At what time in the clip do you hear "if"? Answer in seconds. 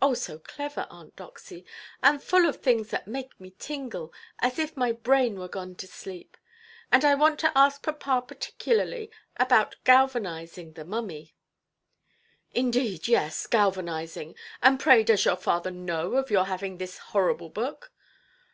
4.58-4.78